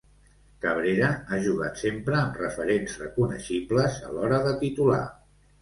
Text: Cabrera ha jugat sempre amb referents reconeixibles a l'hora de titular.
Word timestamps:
Cabrera 0.63 1.09
ha 1.35 1.39
jugat 1.43 1.77
sempre 1.83 2.17
amb 2.21 2.41
referents 2.45 2.97
reconeixibles 3.05 4.03
a 4.09 4.13
l'hora 4.17 4.45
de 4.49 4.59
titular. 4.65 5.05